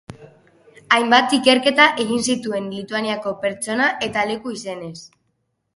Hainbat 0.95 1.35
ikerketa 1.37 1.87
egin 2.05 2.25
zituen 2.31 2.73
Lituaniako 2.77 3.35
pertsona- 3.45 3.95
eta 4.09 4.27
leku-izenez. 4.33 4.97